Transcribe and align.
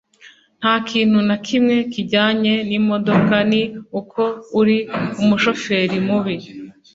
nta 0.59 0.73
kintu 0.89 1.19
na 1.27 1.35
kimwe 1.47 1.75
kijyanye 1.93 2.53
n'imodoka. 2.69 3.35
ni 3.51 3.61
uko 3.99 4.21
uri 4.59 4.77
umushoferi 5.21 5.97
mubi 6.07 6.35